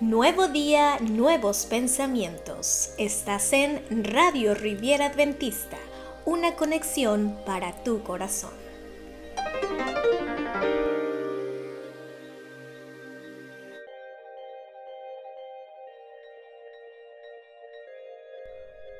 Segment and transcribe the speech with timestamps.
[0.00, 2.94] Nuevo día, nuevos pensamientos.
[2.98, 5.76] Estás en Radio Riviera Adventista,
[6.24, 8.52] una conexión para tu corazón.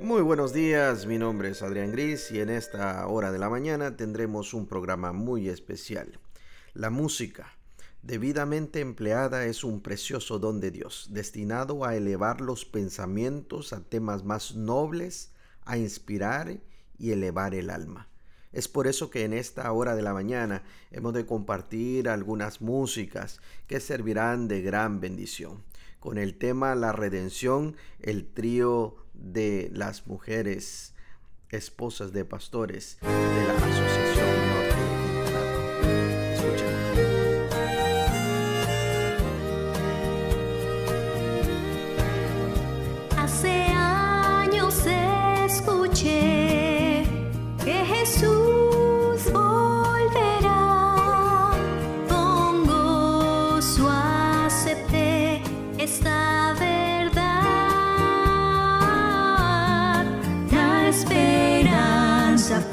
[0.00, 3.96] Muy buenos días, mi nombre es Adrián Gris y en esta hora de la mañana
[3.96, 6.18] tendremos un programa muy especial,
[6.74, 7.57] la música
[8.08, 14.24] debidamente empleada es un precioso don de Dios, destinado a elevar los pensamientos a temas
[14.24, 15.30] más nobles,
[15.66, 16.58] a inspirar
[16.98, 18.08] y elevar el alma.
[18.50, 23.40] Es por eso que en esta hora de la mañana hemos de compartir algunas músicas
[23.66, 25.62] que servirán de gran bendición.
[26.00, 30.94] Con el tema La redención, el trío de las mujeres
[31.50, 34.57] esposas de pastores de la Asociación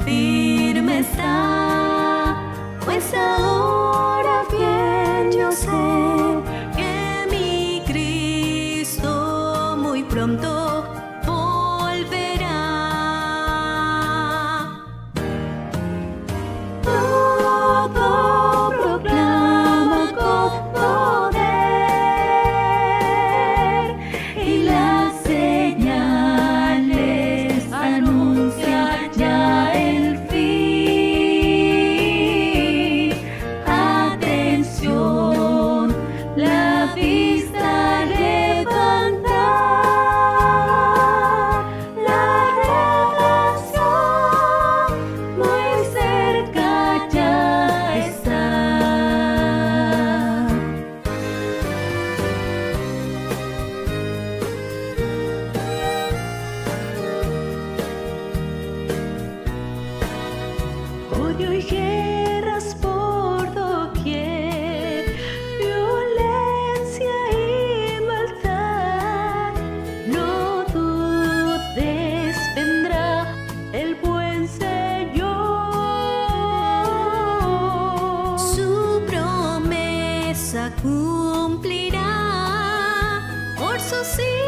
[0.03, 2.35] firme está,
[2.83, 5.84] pues ahora bien yo sé.
[83.95, 84.44] A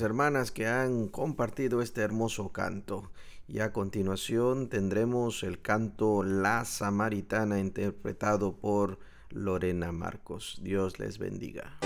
[0.00, 3.10] hermanas que han compartido este hermoso canto.
[3.46, 8.98] Y a continuación tendremos el canto La Samaritana interpretado por
[9.28, 10.58] Lorena Marcos.
[10.62, 11.78] Dios les bendiga.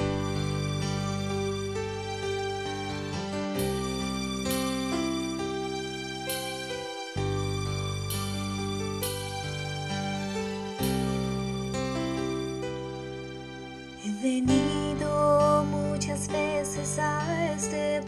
[16.98, 18.00] Este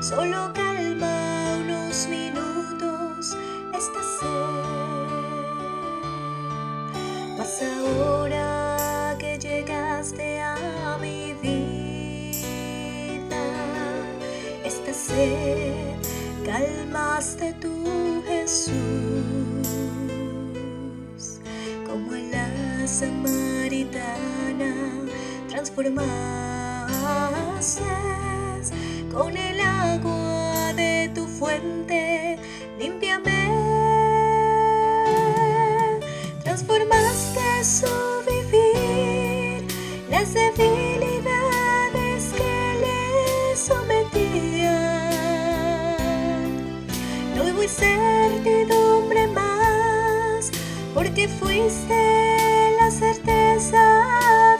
[0.00, 3.36] solo calma unos minutos
[3.72, 4.64] esta sed,
[7.38, 8.41] mas ahora
[16.44, 18.72] calmaste tú Jesús,
[21.86, 24.74] como en la samaritana
[25.48, 26.02] transformaste
[29.12, 31.81] con el agua de tu fuente,
[47.82, 50.50] certidumbre más,
[50.94, 53.84] porque fuiste la certeza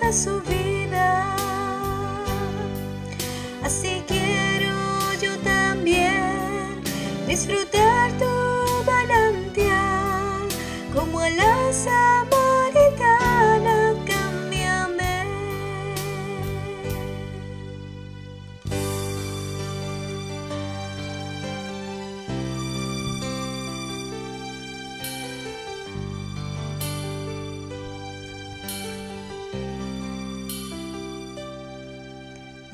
[0.03, 1.37] de su vida.
[3.63, 4.75] Así quiero
[5.21, 6.83] yo también
[7.29, 8.35] disfrutar tu
[8.91, 10.49] manantial
[10.93, 11.73] como a la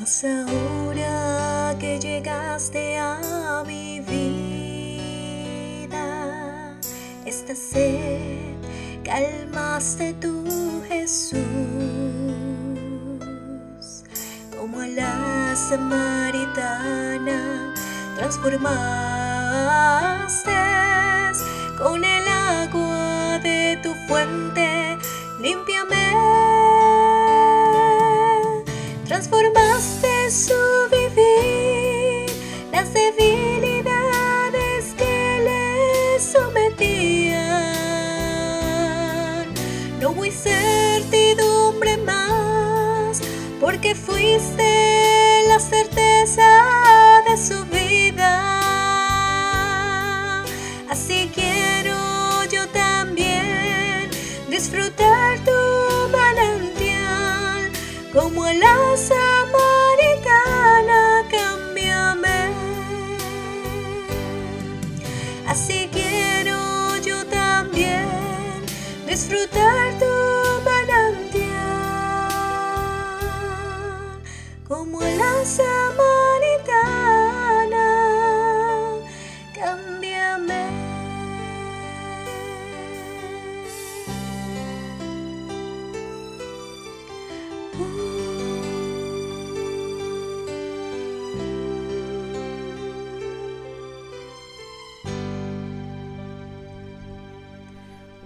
[0.08, 5.99] Ahora que llegaste a mi vida,
[7.26, 8.56] esta sed
[9.05, 11.37] calmaste tú, Jesús,
[14.58, 17.75] como a la samaritana
[18.16, 20.68] transformaste
[69.19, 70.15] disfrutar tu
[70.62, 71.50] manantial,
[74.69, 75.44] como a la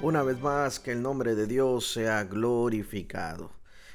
[0.03, 3.53] Una vez más, que el nombre de Dios sea glorificado.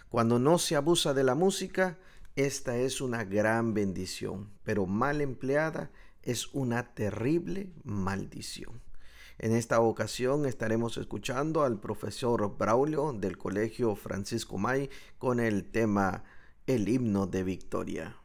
[0.07, 1.97] Cuando no se abusa de la música,
[2.37, 5.91] esta es una gran bendición, pero mal empleada
[6.23, 8.81] es una terrible maldición.
[9.37, 16.23] En esta ocasión estaremos escuchando al profesor Braulio del Colegio Francisco May con el tema
[16.67, 18.15] El himno de victoria.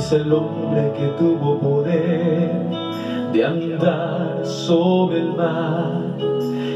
[0.00, 2.70] Es el hombre que tuvo poder
[3.34, 6.16] de andar sobre el mar?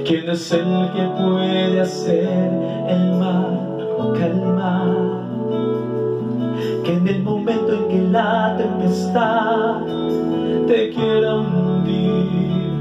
[0.06, 2.50] ¿Quién es el que puede hacer
[2.86, 3.78] el mar
[4.20, 5.24] calmar?
[6.84, 9.86] Que en el momento en que la tempestad
[10.66, 12.72] te quiera hundir,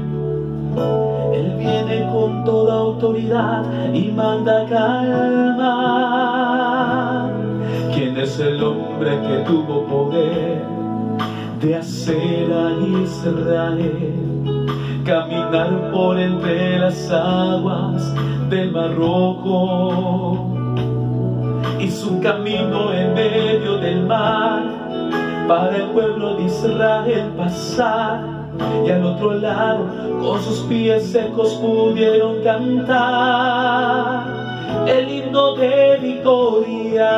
[1.32, 6.33] Él viene con toda autoridad y manda calmar.
[8.24, 10.62] ¿Quién es el hombre que tuvo poder
[11.60, 14.14] de hacer a Israel
[15.04, 18.14] caminar por entre las aguas
[18.48, 20.56] del Mar Rojo?
[21.78, 24.62] Hizo un camino en medio del mar
[25.46, 28.24] para el pueblo de Israel pasar.
[28.86, 29.84] Y al otro lado,
[30.22, 34.24] con sus pies secos pudieron cantar
[34.86, 37.10] el himno de victoria.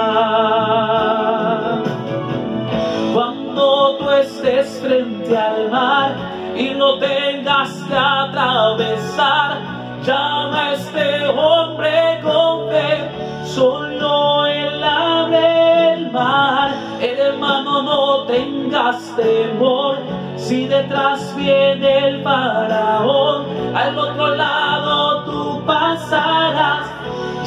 [3.12, 6.14] Cuando tú estés frente al mar
[6.56, 9.58] y no tengas que atravesar,
[10.02, 16.70] llama a este hombre con fe, solo él abre el mar.
[17.00, 19.99] Hermano, no tengas temor,
[20.37, 26.87] Si detrás viene el faraón, al otro lado tú pasarás.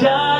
[0.00, 0.39] Ya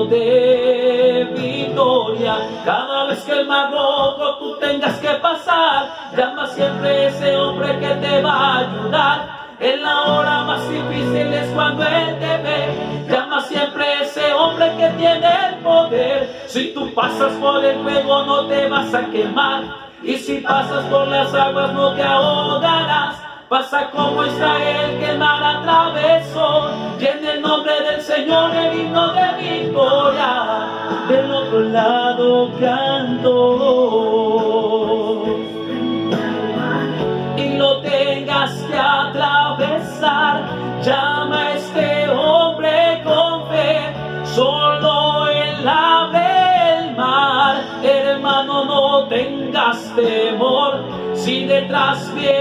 [0.00, 2.36] de victoria.
[2.64, 7.94] Cada vez que el mar rojo tú tengas que pasar, llama siempre ese hombre que
[7.94, 9.42] te va a ayudar.
[9.60, 13.06] En la hora más difícil es cuando Él te ve.
[13.08, 16.44] Llama siempre ese hombre que tiene el poder.
[16.46, 19.62] Si tú pasas por el fuego no te vas a quemar.
[20.02, 23.31] Y si pasas por las aguas no te ahogarás.
[23.52, 26.70] Pasa como Israel que el mar atravesó.
[26.98, 30.68] Y en el nombre del Señor el himno de victoria.
[31.06, 33.36] Del otro lado canto.
[37.36, 40.44] Y lo tengas que atravesar.
[40.82, 43.92] Llama a este hombre con fe.
[44.34, 47.56] Solo él abre el mar.
[47.82, 51.02] Hermano, no tengas temor.
[51.12, 52.31] Si detrás viene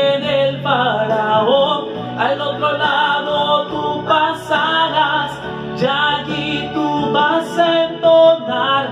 [0.61, 1.87] el faraón,
[2.17, 5.31] al otro lado tú pasarás,
[5.77, 8.89] ya allí tú vas a entonar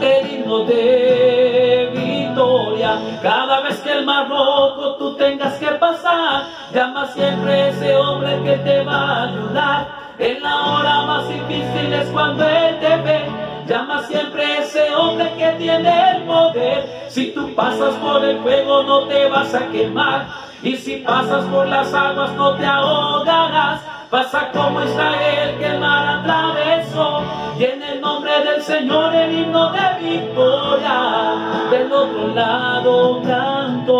[0.00, 2.98] el himno de victoria.
[3.22, 8.56] Cada vez que el mar rojo tú tengas que pasar, llama siempre ese hombre que
[8.58, 9.88] te va a ayudar.
[10.18, 13.26] En la hora más difícil es cuando él te ve.
[13.66, 17.06] Llama siempre ese hombre que tiene el poder.
[17.08, 20.45] Si tú pasas por el fuego no te vas a quemar.
[20.62, 23.80] Y si pasas por las aguas no te ahogarás.
[24.10, 27.22] Pasa como Israel que el mar atravesó.
[27.58, 31.68] Y en el nombre del Señor el himno de victoria.
[31.70, 33.96] Del otro lado canto.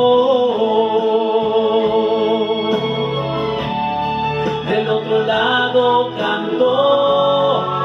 [4.68, 7.75] Del otro lado canto.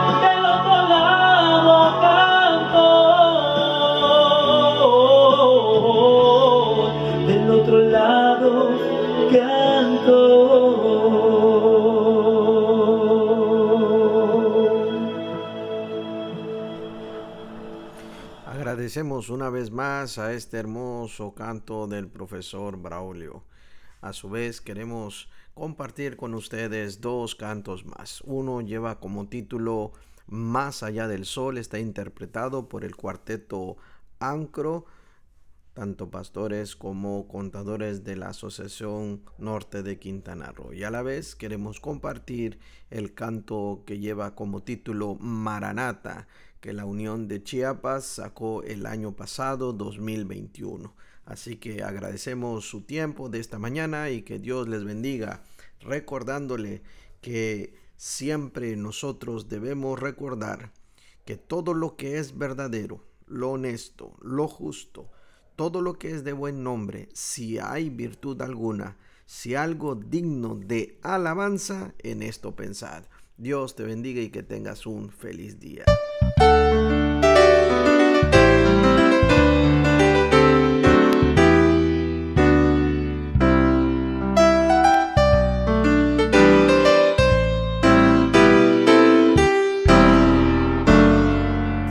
[18.94, 23.46] Una vez más a este hermoso canto del profesor Braulio.
[24.02, 28.20] A su vez queremos compartir con ustedes dos cantos más.
[28.26, 29.94] Uno lleva como título
[30.28, 33.78] Más allá del sol, está interpretado por el cuarteto
[34.20, 34.88] Ancro,
[35.74, 40.74] tanto pastores como contadores de la Asociación Norte de Quintana Roo.
[40.74, 46.28] Y a la vez queremos compartir el canto que lleva como título Maranata,
[46.62, 50.96] que la Unión de Chiapas sacó el año pasado, 2021.
[51.26, 55.44] Así que agradecemos su tiempo de esta mañana y que Dios les bendiga,
[55.80, 56.84] recordándole
[57.20, 60.72] que siempre nosotros debemos recordar
[61.26, 65.10] que todo lo que es verdadero, lo honesto, lo justo,
[65.56, 71.00] todo lo que es de buen nombre, si hay virtud alguna, si algo digno de
[71.02, 73.04] alabanza, en esto pensad.
[73.42, 75.84] Dios te bendiga y que tengas un feliz día.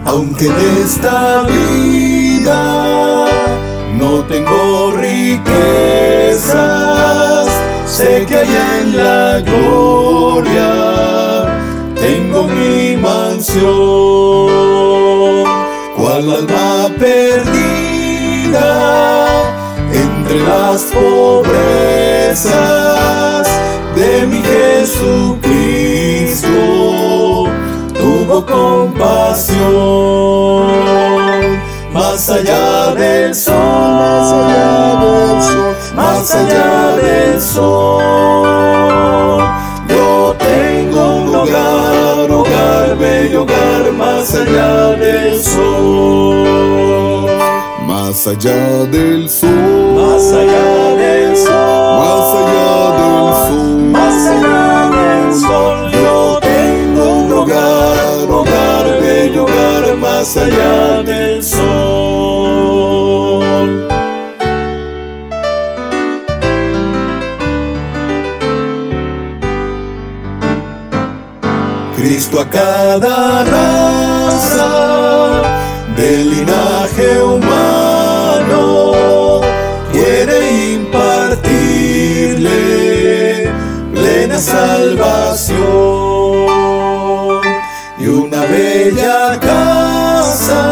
[0.04, 3.26] Aunque en esta vida
[3.98, 5.48] no tengo riquezas,
[7.86, 11.29] sé que allá en la gloria
[12.10, 13.70] tengo mi mansión.
[15.96, 18.68] Cual alma perdida
[19.92, 22.50] entre las pobrezas
[23.94, 25.28] de mi Jesucristo
[27.94, 29.60] tuvo compasión.
[31.92, 37.89] Más allá del sol, más allá del sol, más allá del sol.
[45.40, 47.26] Del sol.
[47.86, 51.54] Más allá del sol, más allá del sol,
[52.00, 55.78] más allá del sol, más allá del sol.
[55.92, 61.70] Yo tengo un hogar, hogar, bello hogar, más allá del sol.
[71.96, 73.44] Cristo a cada
[76.20, 78.92] del linaje humano
[79.90, 80.38] quiere
[80.74, 83.50] impartirle
[83.94, 85.56] plena salvación
[87.98, 90.62] y una bella casa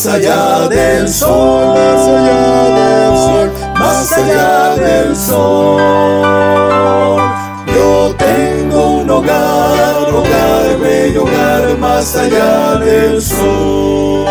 [0.00, 7.20] Más allá del sol, más allá del sol, más allá del sol.
[7.66, 14.24] Yo tengo un hogar, hogar, bello hogar, más allá del sol.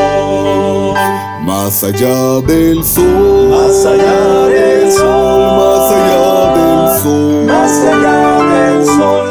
[1.43, 8.85] Más allá del sol, más allá del sol, más allá del sol, más allá del
[8.87, 9.28] sol.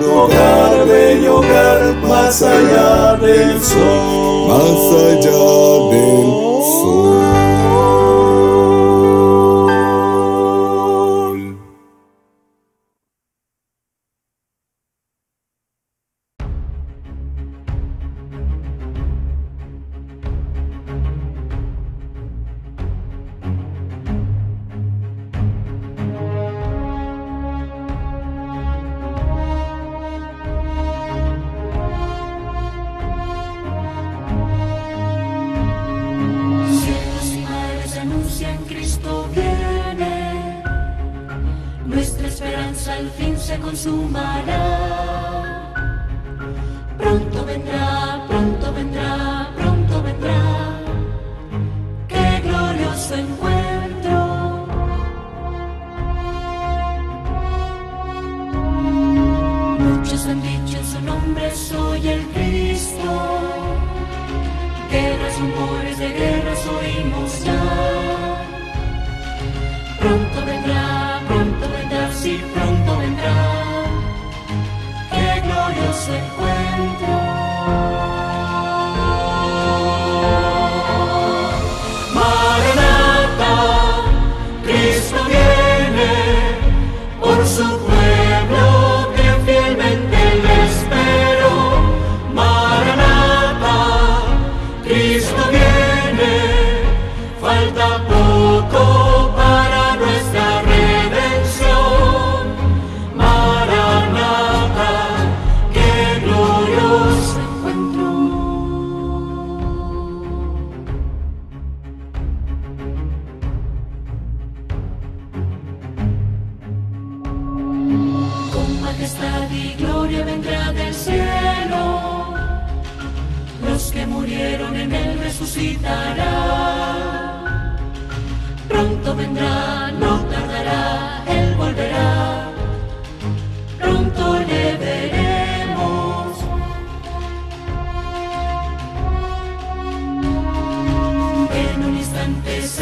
[0.00, 6.26] Hogar, hogar, bello hogar, más allá del sol, más allá del
[6.62, 7.39] sol.
[43.70, 44.49] Fin se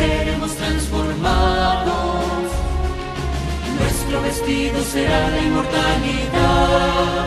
[0.09, 2.45] seremos transformados.
[3.79, 7.27] Nuestro vestido será la inmortalidad.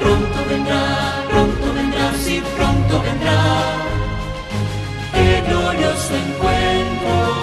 [0.00, 3.40] Pronto vendrá, pronto vendrá, sí, pronto vendrá.
[5.14, 7.42] Qué glorioso encuentro.